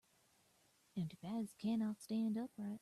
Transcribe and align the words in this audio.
Empty 0.97 1.17
bags 1.21 1.51
cannot 1.59 2.01
stand 2.01 2.35
upright. 2.37 2.79